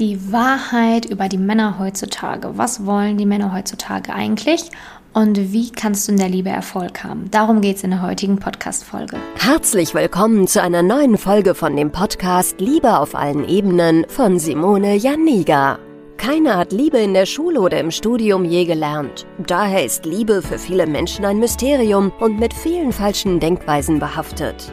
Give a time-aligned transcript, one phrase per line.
[0.00, 2.58] Die Wahrheit über die Männer heutzutage.
[2.58, 4.70] Was wollen die Männer heutzutage eigentlich?
[5.12, 7.30] Und wie kannst du in der Liebe Erfolg haben?
[7.30, 9.16] Darum geht es in der heutigen Podcast-Folge.
[9.36, 14.96] Herzlich willkommen zu einer neuen Folge von dem Podcast Liebe auf allen Ebenen von Simone
[14.96, 15.78] Janiga.
[16.16, 19.26] Keiner hat Liebe in der Schule oder im Studium je gelernt.
[19.46, 24.72] Daher ist Liebe für viele Menschen ein Mysterium und mit vielen falschen Denkweisen behaftet.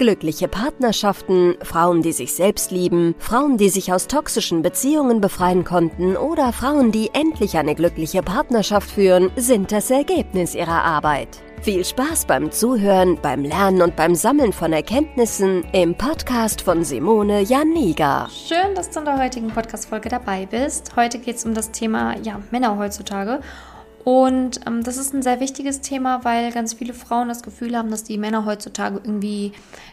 [0.00, 6.16] Glückliche Partnerschaften, Frauen, die sich selbst lieben, Frauen, die sich aus toxischen Beziehungen befreien konnten
[6.16, 11.28] oder Frauen, die endlich eine glückliche Partnerschaft führen, sind das Ergebnis ihrer Arbeit.
[11.60, 17.42] Viel Spaß beim Zuhören, beim Lernen und beim Sammeln von Erkenntnissen im Podcast von Simone
[17.42, 18.30] Janiga.
[18.30, 20.96] Schön, dass du in der heutigen Podcast-Folge dabei bist.
[20.96, 23.40] Heute geht es um das Thema ja, Männer heutzutage.
[24.04, 27.90] Und ähm, das ist ein sehr wichtiges Thema, weil ganz viele Frauen das Gefühl haben,
[27.90, 29.52] dass die Männer heutzutage irgendwie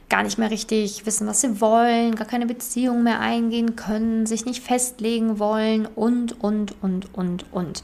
[0.10, 4.46] gar nicht mehr richtig wissen, was sie wollen, gar keine Beziehung mehr eingehen können, sich
[4.46, 7.84] nicht festlegen wollen und, und, und, und, und.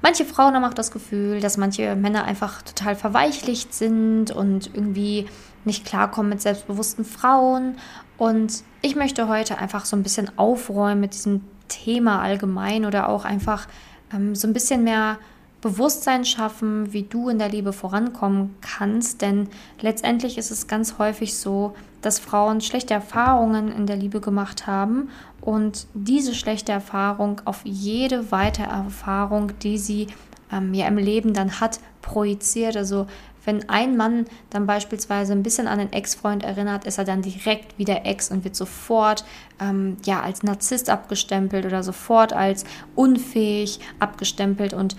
[0.00, 5.26] Manche Frauen haben auch das Gefühl, dass manche Männer einfach total verweichlicht sind und irgendwie
[5.64, 7.76] nicht klarkommen mit selbstbewussten Frauen.
[8.16, 13.24] Und ich möchte heute einfach so ein bisschen aufräumen mit diesem Thema allgemein oder auch
[13.24, 13.66] einfach
[14.12, 15.18] ähm, so ein bisschen mehr
[15.64, 19.22] Bewusstsein schaffen, wie du in der Liebe vorankommen kannst.
[19.22, 19.48] Denn
[19.80, 25.08] letztendlich ist es ganz häufig so, dass Frauen schlechte Erfahrungen in der Liebe gemacht haben
[25.40, 30.08] und diese schlechte Erfahrung auf jede weitere Erfahrung, die sie
[30.52, 32.76] ähm, ja im Leben dann hat, projiziert.
[32.76, 33.06] Also
[33.46, 37.78] wenn ein Mann dann beispielsweise ein bisschen an den Ex-Freund erinnert, ist er dann direkt
[37.78, 39.24] wieder Ex und wird sofort
[39.58, 44.94] ähm, ja als Narzisst abgestempelt oder sofort als unfähig abgestempelt und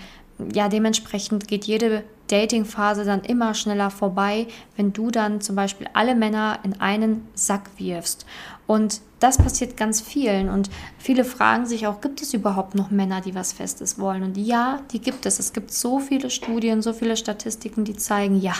[0.53, 6.16] ja, dementsprechend geht jede Dating-Phase dann immer schneller vorbei, wenn du dann zum Beispiel alle
[6.16, 8.25] Männer in einen Sack wirfst.
[8.68, 10.50] Und das passiert ganz vielen.
[10.50, 14.24] Und viele fragen sich auch, gibt es überhaupt noch Männer, die was Festes wollen?
[14.24, 15.40] Und ja, die gibt es.
[15.40, 18.56] Es gibt so viele Studien, so viele Statistiken, die zeigen, ja,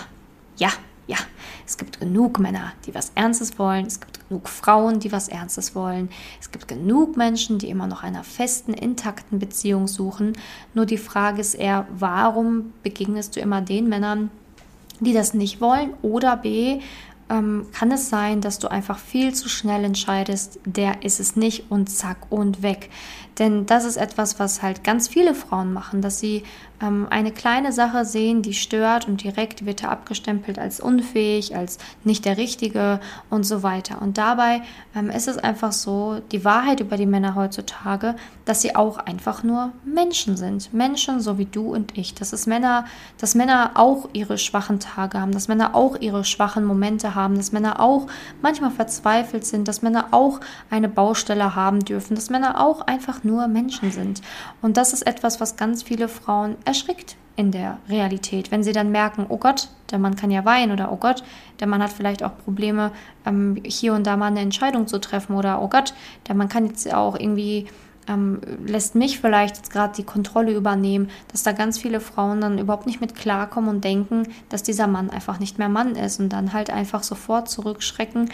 [0.58, 0.70] ja,
[1.08, 1.18] ja,
[1.68, 3.86] es gibt genug Männer, die was Ernstes wollen.
[3.86, 6.10] Es gibt genug Frauen, die was Ernstes wollen.
[6.40, 10.34] Es gibt genug Menschen, die immer noch einer festen, intakten Beziehung suchen.
[10.74, 14.32] Nur die Frage ist eher, warum begegnest du immer den Männern,
[15.00, 15.94] die das nicht wollen?
[16.02, 16.80] Oder B,
[17.30, 21.72] ähm, kann es sein, dass du einfach viel zu schnell entscheidest, der ist es nicht
[21.72, 22.90] und zack und weg.
[23.40, 26.44] Denn das ist etwas, was halt ganz viele Frauen machen, dass sie
[26.82, 31.78] ähm, eine kleine Sache sehen, die stört und direkt wird er abgestempelt als unfähig, als
[32.04, 33.00] nicht der Richtige
[33.30, 34.02] und so weiter.
[34.02, 34.62] Und dabei
[34.96, 38.16] ähm, ist es einfach so, die Wahrheit über die Männer heutzutage,
[38.46, 40.74] dass sie auch einfach nur Menschen sind.
[40.74, 42.14] Menschen so wie du und ich.
[42.14, 42.86] Dass es Männer,
[43.18, 47.52] dass Männer auch ihre schwachen Tage haben, dass Männer auch ihre schwachen Momente haben, dass
[47.52, 48.08] Männer auch
[48.42, 50.40] manchmal verzweifelt sind, dass Männer auch
[50.70, 54.22] eine Baustelle haben dürfen, dass Männer auch einfach nur Menschen sind.
[54.62, 58.92] Und das ist etwas, was ganz viele Frauen erschrickt in der Realität, wenn sie dann
[58.92, 61.24] merken, oh Gott, der Mann kann ja weinen oder oh Gott,
[61.60, 62.92] der Mann hat vielleicht auch Probleme,
[63.26, 65.94] ähm, hier und da mal eine Entscheidung zu treffen oder oh Gott,
[66.28, 67.68] der Mann kann jetzt auch irgendwie
[68.08, 72.60] ähm, lässt mich vielleicht jetzt gerade die Kontrolle übernehmen, dass da ganz viele Frauen dann
[72.60, 76.30] überhaupt nicht mit klarkommen und denken, dass dieser Mann einfach nicht mehr Mann ist und
[76.30, 78.30] dann halt einfach sofort zurückschrecken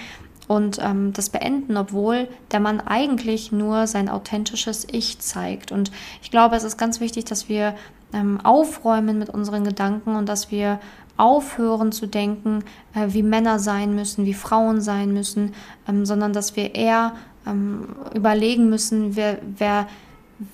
[0.48, 5.72] und ähm, das beenden, obwohl der Mann eigentlich nur sein authentisches Ich zeigt.
[5.72, 7.76] Und ich glaube, es ist ganz wichtig, dass wir
[8.14, 10.80] ähm, aufräumen mit unseren Gedanken und dass wir
[11.16, 15.54] aufhören zu denken, äh, wie Männer sein müssen, wie Frauen sein müssen,
[15.88, 17.14] ähm, sondern dass wir eher
[17.48, 19.88] ähm, überlegen müssen, wer, wer,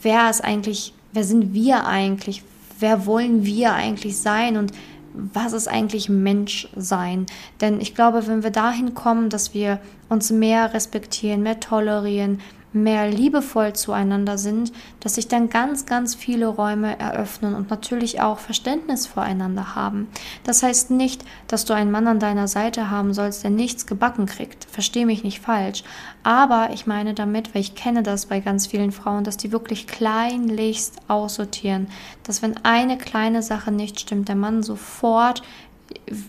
[0.01, 2.43] wer ist eigentlich, wer sind wir eigentlich,
[2.79, 4.71] wer wollen wir eigentlich sein und
[5.13, 7.25] was ist eigentlich Mensch sein?
[7.59, 9.79] Denn ich glaube, wenn wir dahin kommen, dass wir
[10.09, 12.39] uns mehr respektieren, mehr tolerieren,
[12.83, 18.39] mehr liebevoll zueinander sind, dass sich dann ganz, ganz viele Räume eröffnen und natürlich auch
[18.39, 20.07] Verständnis voreinander haben.
[20.43, 24.25] Das heißt nicht, dass du einen Mann an deiner Seite haben sollst, der nichts gebacken
[24.25, 24.65] kriegt.
[24.65, 25.83] Versteh mich nicht falsch.
[26.23, 29.87] Aber ich meine damit, weil ich kenne das bei ganz vielen Frauen, dass die wirklich
[29.87, 31.87] kleinlichst aussortieren.
[32.23, 35.43] Dass wenn eine kleine Sache nicht stimmt, der Mann sofort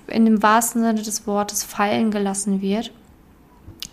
[0.07, 2.93] in dem wahrsten Sinne des Wortes fallen gelassen wird.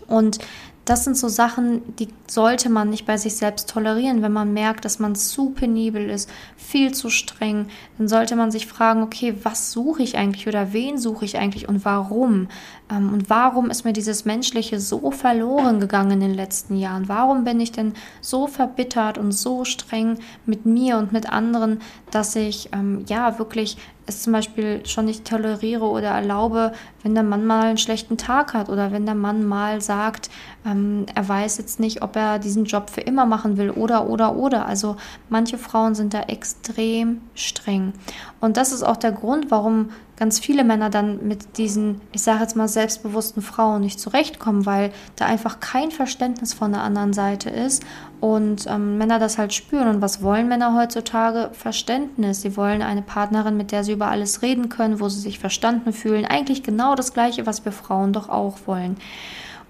[0.06, 0.38] Und
[0.86, 4.22] das sind so Sachen, die sollte man nicht bei sich selbst tolerieren.
[4.22, 7.66] Wenn man merkt, dass man zu penibel ist, viel zu streng,
[7.98, 11.68] dann sollte man sich fragen, okay, was suche ich eigentlich oder wen suche ich eigentlich
[11.68, 12.46] und warum?
[12.88, 17.08] Ähm, und warum ist mir dieses Menschliche so verloren gegangen in den letzten Jahren?
[17.08, 21.80] Warum bin ich denn so verbittert und so streng mit mir und mit anderen,
[22.12, 26.72] dass ich ähm, ja wirklich es zum Beispiel schon nicht toleriere oder erlaube,
[27.02, 30.30] wenn der Mann mal einen schlechten Tag hat oder wenn der Mann mal sagt,
[30.76, 34.36] ähm, er weiß jetzt nicht, ob er diesen Job für immer machen will oder oder
[34.36, 34.66] oder.
[34.66, 34.96] Also
[35.28, 37.92] manche Frauen sind da extrem streng.
[38.40, 42.40] Und das ist auch der Grund, warum ganz viele Männer dann mit diesen, ich sage
[42.40, 47.50] jetzt mal, selbstbewussten Frauen nicht zurechtkommen, weil da einfach kein Verständnis von der anderen Seite
[47.50, 47.84] ist
[48.20, 49.88] und ähm, Männer das halt spüren.
[49.88, 51.50] Und was wollen Männer heutzutage?
[51.52, 52.40] Verständnis.
[52.40, 55.92] Sie wollen eine Partnerin, mit der sie über alles reden können, wo sie sich verstanden
[55.92, 56.24] fühlen.
[56.24, 58.96] Eigentlich genau das Gleiche, was wir Frauen doch auch wollen.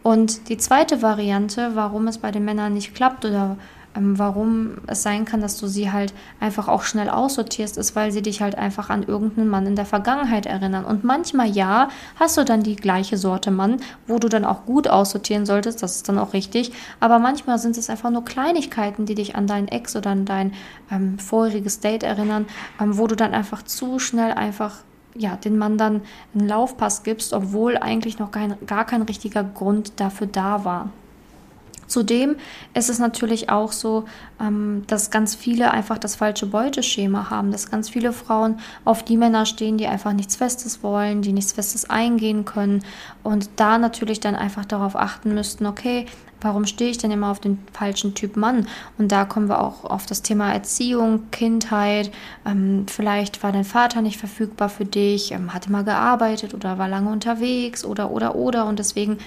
[0.06, 3.56] Und die zweite Variante, warum es bei den Männern nicht klappt oder
[3.97, 8.12] ähm, warum es sein kann, dass du sie halt einfach auch schnell aussortierst, ist, weil
[8.12, 10.85] sie dich halt einfach an irgendeinen Mann in der Vergangenheit erinnern.
[10.85, 11.88] Und manchmal ja,
[12.20, 15.97] hast du dann die gleiche Sorte Mann, wo du dann auch gut aussortieren solltest, das
[15.97, 16.70] ist dann auch richtig.
[17.00, 20.52] Aber manchmal sind es einfach nur Kleinigkeiten, die dich an deinen Ex oder an dein
[20.88, 22.47] ähm, vorheriges Date erinnern,
[22.81, 24.76] ähm, wo du dann einfach zu schnell einfach
[25.19, 26.03] ja, den Mann dann
[26.35, 30.91] einen Laufpass gibst, obwohl eigentlich noch kein, gar kein richtiger Grund dafür da war.
[31.87, 32.37] Zudem
[32.75, 34.05] ist es natürlich auch so,
[34.41, 39.17] ähm, dass ganz viele einfach das falsche Beuteschema haben, dass ganz viele Frauen auf die
[39.17, 42.83] Männer stehen, die einfach nichts Festes wollen, die nichts Festes eingehen können
[43.23, 46.06] und da natürlich dann einfach darauf achten müssten, okay,
[46.41, 48.67] warum stehe ich denn immer auf den falschen Typ Mann?
[48.99, 52.11] Und da kommen wir auch auf das Thema Erziehung, Kindheit.
[52.44, 56.88] Ähm, vielleicht war dein Vater nicht verfügbar für dich, ähm, hatte mal gearbeitet oder war
[56.88, 59.19] lange unterwegs oder oder oder und deswegen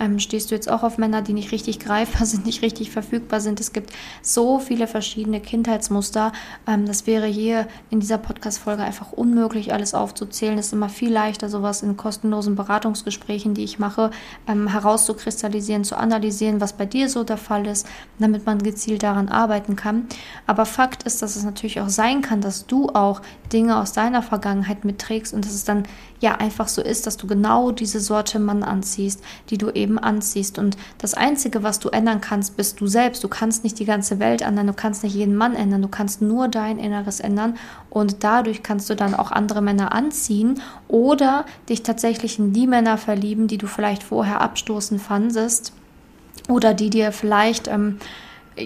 [0.00, 3.40] ähm, stehst du jetzt auch auf Männer, die nicht richtig greifbar sind, nicht richtig verfügbar
[3.40, 3.60] sind?
[3.60, 3.92] Es gibt
[4.22, 6.32] so viele verschiedene Kindheitsmuster.
[6.66, 10.58] Ähm, das wäre hier in dieser Podcast-Folge einfach unmöglich, alles aufzuzählen.
[10.58, 14.10] Es ist immer viel leichter, sowas in kostenlosen Beratungsgesprächen, die ich mache,
[14.46, 17.86] ähm, herauszukristallisieren, zu analysieren, was bei dir so der Fall ist,
[18.18, 20.06] damit man gezielt daran arbeiten kann.
[20.46, 23.22] Aber Fakt ist, dass es natürlich auch sein kann, dass du auch
[23.52, 25.84] Dinge aus deiner Vergangenheit mitträgst und dass es dann
[26.20, 30.58] ja einfach so ist, dass du genau diese Sorte Mann anziehst, die du eben anziehst.
[30.58, 33.24] Und das Einzige, was du ändern kannst, bist du selbst.
[33.24, 36.20] Du kannst nicht die ganze Welt ändern, du kannst nicht jeden Mann ändern, du kannst
[36.20, 37.56] nur dein Inneres ändern
[37.88, 42.98] und dadurch kannst du dann auch andere Männer anziehen oder dich tatsächlich in die Männer
[42.98, 45.72] verlieben, die du vielleicht vorher abstoßend fandest
[46.48, 47.98] oder die dir vielleicht ähm,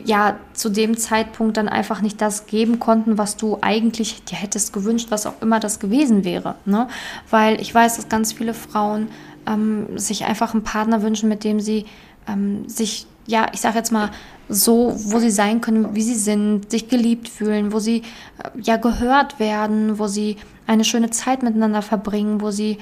[0.05, 4.73] ja zu dem Zeitpunkt dann einfach nicht das geben konnten, was du eigentlich dir hättest
[4.73, 6.55] gewünscht, was auch immer das gewesen wäre.
[6.65, 6.89] Ne?
[7.31, 9.09] Weil ich weiß, dass ganz viele Frauen
[9.47, 11.87] ähm, sich einfach einen Partner wünschen, mit dem sie
[12.29, 14.11] ähm, sich, ja, ich sage jetzt mal,
[14.49, 17.99] so, wo sie sein können, wie sie sind, sich geliebt fühlen, wo sie
[18.43, 20.37] äh, ja gehört werden, wo sie
[20.67, 22.79] eine schöne Zeit miteinander verbringen, wo sie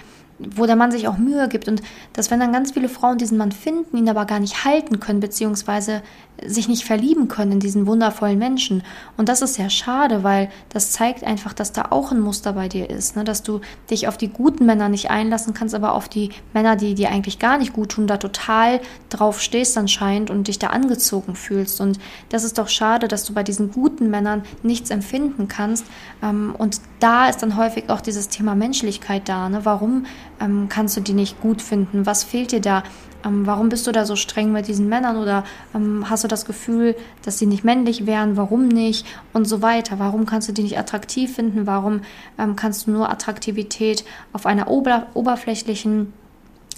[0.55, 1.83] wo der Mann sich auch Mühe gibt und
[2.13, 5.21] dass wenn dann ganz viele Frauen diesen Mann finden, ihn aber gar nicht halten können,
[5.21, 6.03] beziehungsweise
[6.47, 8.83] sich nicht verlieben können in diesen wundervollen Menschen.
[9.17, 12.69] Und das ist sehr schade, weil das zeigt einfach, dass da auch ein Muster bei
[12.69, 13.25] dir ist, ne?
[13.25, 13.61] dass du
[13.91, 17.39] dich auf die guten Männer nicht einlassen kannst, aber auf die Männer, die dir eigentlich
[17.39, 21.81] gar nicht gut tun, da total drauf stehst anscheinend und dich da angezogen fühlst.
[21.81, 21.99] Und
[22.31, 25.85] das ist doch schade, dass du bei diesen guten Männern nichts empfinden kannst.
[26.23, 29.49] Ähm, und da ist dann häufig auch dieses Thema Menschlichkeit da.
[29.49, 29.65] Ne?
[29.65, 30.07] Warum
[30.41, 32.07] ähm, kannst du die nicht gut finden?
[32.07, 32.83] Was fehlt dir da?
[33.25, 35.17] Ähm, warum bist du da so streng mit diesen Männern?
[35.17, 38.37] Oder ähm, hast du das Gefühl, dass sie nicht männlich wären?
[38.37, 39.07] Warum nicht?
[39.33, 39.99] Und so weiter.
[39.99, 41.67] Warum kannst du die nicht attraktiv finden?
[41.67, 42.03] Warum
[42.39, 46.13] ähm, kannst du nur Attraktivität auf einer ober oberflächlichen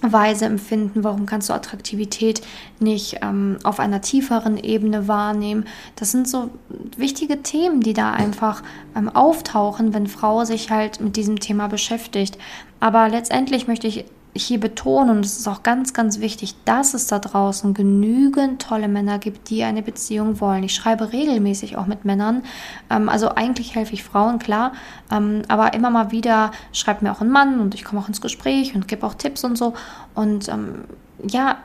[0.01, 1.05] Weise empfinden?
[1.05, 2.43] Warum kannst du Attraktivität
[2.81, 5.67] nicht ähm, auf einer tieferen Ebene wahrnehmen?
[5.97, 6.51] Das sind so
[6.97, 8.63] wichtige Themen, die da einfach
[8.97, 12.39] ähm, auftauchen, wenn Frau sich halt mit diesem Thema beschäftigt.
[12.81, 17.07] Aber letztendlich möchte ich hier betonen, und es ist auch ganz, ganz wichtig, dass es
[17.07, 20.65] da draußen genügend tolle Männer gibt, die eine Beziehung wollen.
[20.65, 22.43] Ich schreibe regelmäßig auch mit Männern.
[22.89, 24.73] Ähm, also eigentlich helfe ich Frauen, klar.
[25.11, 28.23] Ähm, aber immer mal wieder schreibt mir auch ein Mann und ich komme auch ins
[28.23, 29.75] Gespräch und gebe auch Tipps und so.
[30.15, 30.85] Und ähm,
[31.29, 31.59] ja,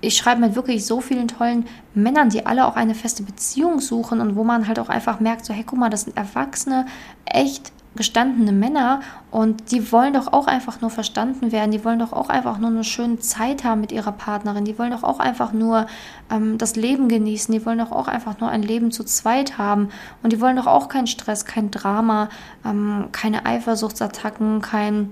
[0.00, 4.20] ich schreibe mit wirklich so vielen tollen Männern, die alle auch eine feste Beziehung suchen
[4.20, 6.86] und wo man halt auch einfach merkt, so, hey, guck mal, das sind Erwachsene,
[7.24, 12.12] echt gestandene Männer und die wollen doch auch einfach nur verstanden werden, die wollen doch
[12.12, 15.52] auch einfach nur eine schöne Zeit haben mit ihrer Partnerin, die wollen doch auch einfach
[15.52, 15.86] nur
[16.30, 19.90] ähm, das Leben genießen, die wollen doch auch einfach nur ein Leben zu zweit haben
[20.22, 22.28] und die wollen doch auch keinen Stress, kein Drama,
[22.64, 25.10] ähm, keine Eifersuchtsattacken, kein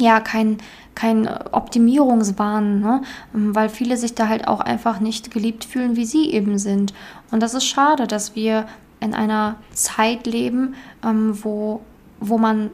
[0.00, 0.58] ja, kein,
[0.94, 3.02] kein Optimierungswahn, ne?
[3.34, 6.94] Ähm, weil viele sich da halt auch einfach nicht geliebt fühlen, wie sie eben sind.
[7.30, 8.66] Und das ist schade, dass wir
[9.00, 10.74] in einer Zeit leben,
[11.04, 11.80] ähm, wo,
[12.20, 12.70] wo man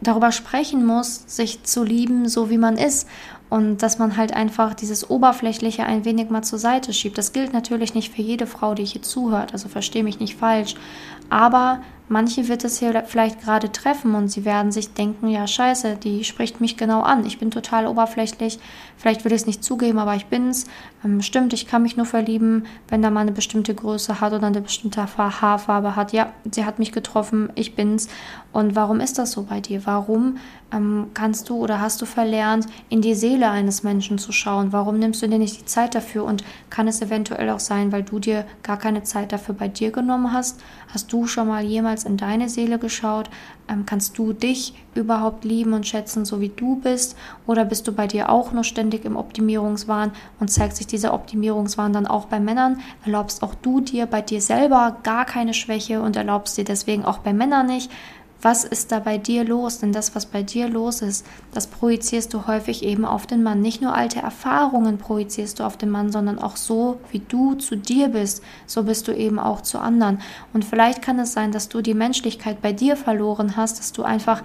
[0.00, 3.08] darüber sprechen muss, sich zu lieben, so wie man ist.
[3.50, 7.16] Und dass man halt einfach dieses Oberflächliche ein wenig mal zur Seite schiebt.
[7.16, 10.74] Das gilt natürlich nicht für jede Frau, die hier zuhört, also verstehe mich nicht falsch.
[11.30, 15.96] Aber manche wird es hier vielleicht gerade treffen und sie werden sich denken, ja scheiße,
[15.96, 17.24] die spricht mich genau an.
[17.26, 18.58] Ich bin total oberflächlich.
[18.96, 20.66] Vielleicht will ich es nicht zugeben, aber ich bin's.
[21.04, 24.46] Ähm, stimmt, ich kann mich nur verlieben, wenn da mal eine bestimmte Größe hat oder
[24.46, 26.12] eine bestimmte Haarfarbe hat.
[26.12, 28.08] Ja, sie hat mich getroffen, ich bin's.
[28.52, 29.86] Und warum ist das so bei dir?
[29.86, 30.38] Warum
[30.72, 34.72] ähm, kannst du oder hast du verlernt, in die Seele eines Menschen zu schauen?
[34.72, 36.24] Warum nimmst du dir nicht die Zeit dafür?
[36.24, 39.90] Und kann es eventuell auch sein, weil du dir gar keine Zeit dafür bei dir
[39.90, 40.60] genommen hast?
[40.92, 43.30] Hast du schon mal jemals in deine Seele geschaut?
[43.68, 47.16] Ähm, kannst du dich überhaupt lieben und schätzen, so wie du bist?
[47.46, 51.92] Oder bist du bei dir auch nur ständig im Optimierungswahn und zeigt sich dieser Optimierungswahn
[51.92, 52.80] dann auch bei Männern?
[53.04, 57.18] Erlaubst auch du dir bei dir selber gar keine Schwäche und erlaubst dir deswegen auch
[57.18, 57.90] bei Männern nicht?
[58.40, 59.78] Was ist da bei dir los?
[59.80, 63.60] Denn das, was bei dir los ist, das projizierst du häufig eben auf den Mann.
[63.60, 67.76] Nicht nur alte Erfahrungen projizierst du auf den Mann, sondern auch so, wie du zu
[67.76, 70.20] dir bist, so bist du eben auch zu anderen.
[70.52, 74.04] Und vielleicht kann es sein, dass du die Menschlichkeit bei dir verloren hast, dass du
[74.04, 74.42] einfach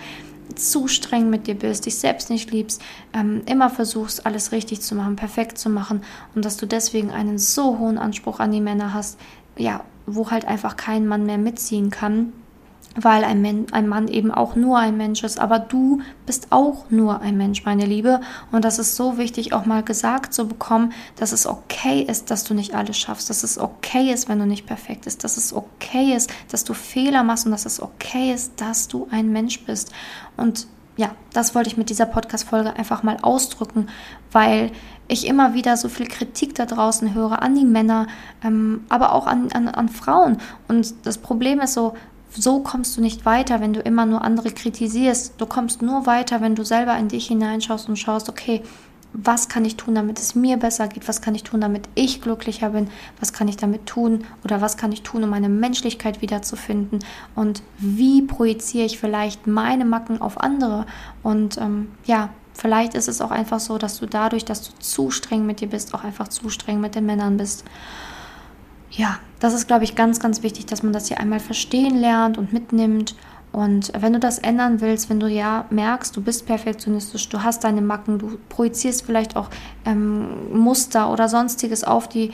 [0.55, 2.81] zu streng mit dir bist, dich selbst nicht liebst,
[3.13, 6.01] ähm, immer versuchst, alles richtig zu machen, perfekt zu machen
[6.35, 9.17] und dass du deswegen einen so hohen Anspruch an die Männer hast,
[9.57, 12.33] ja, wo halt einfach kein Mann mehr mitziehen kann
[12.96, 15.40] weil ein, Men ein Mann eben auch nur ein Mensch ist.
[15.40, 18.22] Aber du bist auch nur ein Mensch, meine Liebe.
[18.52, 22.44] Und das ist so wichtig, auch mal gesagt zu bekommen, dass es okay ist, dass
[22.44, 25.54] du nicht alles schaffst, dass es okay ist, wenn du nicht perfekt bist, dass es
[25.54, 29.66] okay ist, dass du Fehler machst und dass es okay ist, dass du ein Mensch
[29.66, 29.92] bist.
[30.38, 33.88] Und ja, das wollte ich mit dieser Podcast-Folge einfach mal ausdrücken,
[34.32, 34.72] weil
[35.08, 38.08] ich immer wieder so viel Kritik da draußen höre an die Männer,
[38.44, 40.38] ähm, aber auch an, an, an Frauen.
[40.68, 41.96] Und das Problem ist so,
[42.36, 45.36] so kommst du nicht weiter, wenn du immer nur andere kritisierst.
[45.38, 48.62] Du kommst nur weiter, wenn du selber in dich hineinschaust und schaust, okay,
[49.13, 51.08] was kann ich tun, damit es mir besser geht?
[51.08, 52.90] Was kann ich tun, damit ich glücklicher bin?
[53.20, 54.25] Was kann ich damit tun?
[54.44, 57.00] Oder was kann ich tun, um meine Menschlichkeit wiederzufinden?
[57.36, 60.88] Und wie projiziere ich vielleicht meine Macken auf andere?
[61.22, 65.12] Und ähm, ja, vielleicht ist es auch einfach so, dass du dadurch, dass du zu
[65.12, 67.63] streng mit dir bist, auch einfach zu streng mit den Männern bist
[68.95, 72.38] ja, das ist, glaube ich, ganz, ganz wichtig, dass man das hier einmal verstehen lernt
[72.38, 73.15] und mitnimmt.
[73.51, 77.63] Und wenn du das ändern willst, wenn du ja merkst, du bist perfektionistisch, du hast
[77.63, 79.50] deine Macken, du projizierst vielleicht auch
[79.85, 82.31] ähm, Muster oder sonstiges auf, die,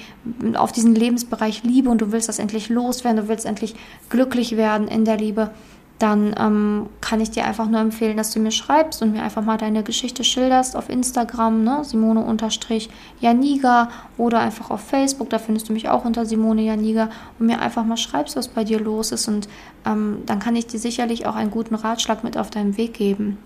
[0.53, 3.75] auf diesen Lebensbereich Liebe und du willst das endlich loswerden, du willst endlich
[4.09, 5.51] glücklich werden in der Liebe,
[5.99, 9.43] dann ähm, kann ich dir einfach nur empfehlen, dass du mir schreibst und mir einfach
[9.43, 11.83] mal deine Geschichte schilderst auf Instagram, ne?
[11.83, 17.59] Simone-Janiga oder einfach auf Facebook, da findest du mich auch unter Simone Janiga und mir
[17.59, 19.49] einfach mal schreibst, was bei dir los ist und
[19.85, 23.37] ähm, dann kann ich dir sicherlich auch einen guten Ratschlag mit auf deinem Weg geben.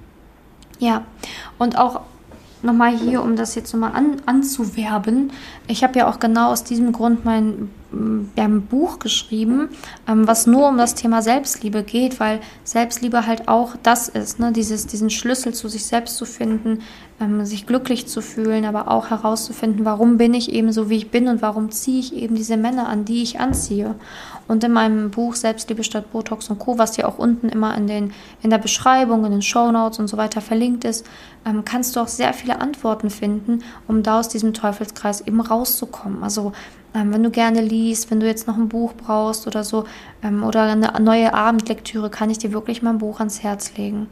[0.80, 1.04] Ja,
[1.58, 2.02] und auch
[2.62, 5.32] nochmal hier, um das jetzt nochmal an, anzuwerben.
[5.68, 7.26] Ich habe ja auch genau aus diesem Grund
[7.94, 9.70] mein ja, Buch geschrieben,
[10.08, 14.52] ähm, was nur um das Thema Selbstliebe geht, weil Selbstliebe halt auch das ist, ne?
[14.52, 16.80] Dieses, diesen Schlüssel zu sich selbst zu finden,
[17.20, 21.12] ähm, sich glücklich zu fühlen, aber auch herauszufinden, warum bin ich eben so, wie ich
[21.12, 23.96] bin und warum ziehe ich eben diese Männer an, die ich anziehe.
[24.48, 27.88] Und in meinem Buch Selbstliebe statt Botox und Co., was ja auch unten immer in,
[27.88, 31.06] den, in der Beschreibung, in den Show Notes und so weiter verlinkt ist,
[31.46, 36.24] ähm, kannst du auch sehr viele Antworten finden, um da aus diesem Teufelskreis eben rauszukommen.
[36.24, 36.52] Also
[36.96, 39.86] ähm, wenn du gerne liest, wenn du jetzt noch ein Buch brauchst oder so,
[40.24, 44.08] ähm, oder eine neue Abendlektüre, kann ich dir wirklich mein Buch ans Herz legen.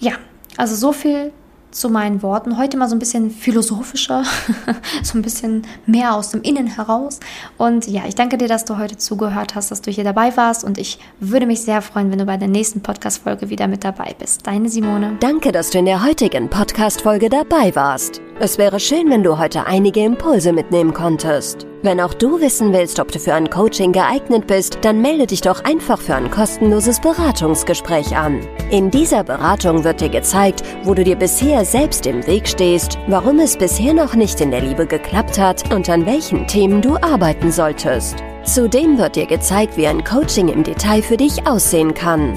[0.00, 0.12] Ja,
[0.56, 1.32] also so viel
[1.70, 2.58] zu meinen Worten.
[2.58, 4.24] Heute mal so ein bisschen philosophischer,
[5.02, 7.20] so ein bisschen mehr aus dem Innen heraus.
[7.56, 10.64] Und ja, ich danke dir, dass du heute zugehört hast, dass du hier dabei warst.
[10.64, 14.14] Und ich würde mich sehr freuen, wenn du bei der nächsten Podcast-Folge wieder mit dabei
[14.18, 14.46] bist.
[14.46, 15.16] Deine Simone.
[15.20, 18.20] Danke, dass du in der heutigen Podcast-Folge dabei warst.
[18.40, 21.66] Es wäre schön, wenn du heute einige Impulse mitnehmen konntest.
[21.80, 25.42] Wenn auch du wissen willst, ob du für ein Coaching geeignet bist, dann melde dich
[25.42, 28.40] doch einfach für ein kostenloses Beratungsgespräch an.
[28.72, 33.38] In dieser Beratung wird dir gezeigt, wo du dir bisher selbst im Weg stehst, warum
[33.38, 37.52] es bisher noch nicht in der Liebe geklappt hat und an welchen Themen du arbeiten
[37.52, 38.16] solltest.
[38.42, 42.36] Zudem wird dir gezeigt, wie ein Coaching im Detail für dich aussehen kann.